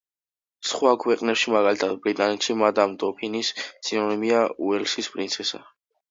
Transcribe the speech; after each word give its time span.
სხვა 0.67 0.91
ქვეყნებში, 1.01 1.51
მაგალითად 1.55 1.91
ბრიტანეთში, 2.05 2.55
მადამ 2.61 2.95
დოფინის 3.03 3.51
სინონიმია 3.65 4.39
უელსის 4.69 5.11
პრინცესა. 5.17 5.61